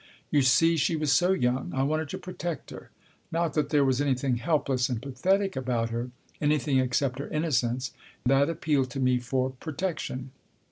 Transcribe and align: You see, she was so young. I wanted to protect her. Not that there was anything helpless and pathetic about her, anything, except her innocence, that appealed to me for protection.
You 0.31 0.41
see, 0.41 0.77
she 0.77 0.95
was 0.95 1.11
so 1.11 1.31
young. 1.31 1.71
I 1.75 1.83
wanted 1.83 2.09
to 2.09 2.17
protect 2.17 2.71
her. 2.71 2.89
Not 3.31 3.53
that 3.53 3.69
there 3.69 3.85
was 3.85 4.01
anything 4.01 4.37
helpless 4.37 4.89
and 4.89 4.99
pathetic 4.99 5.55
about 5.55 5.91
her, 5.91 6.09
anything, 6.41 6.79
except 6.79 7.19
her 7.19 7.27
innocence, 7.27 7.93
that 8.25 8.49
appealed 8.49 8.89
to 8.89 8.99
me 8.99 9.19
for 9.19 9.51
protection. 9.51 10.31